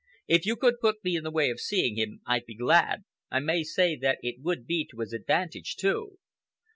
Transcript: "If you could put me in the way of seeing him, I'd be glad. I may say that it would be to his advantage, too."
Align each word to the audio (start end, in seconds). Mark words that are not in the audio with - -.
"If 0.27 0.47
you 0.47 0.55
could 0.55 0.79
put 0.81 1.03
me 1.03 1.15
in 1.15 1.23
the 1.23 1.29
way 1.29 1.51
of 1.51 1.59
seeing 1.59 1.95
him, 1.95 2.21
I'd 2.25 2.47
be 2.47 2.55
glad. 2.55 3.03
I 3.29 3.37
may 3.39 3.61
say 3.61 3.95
that 3.97 4.17
it 4.23 4.41
would 4.41 4.65
be 4.65 4.83
to 4.87 4.97
his 5.01 5.13
advantage, 5.13 5.75
too." 5.75 6.17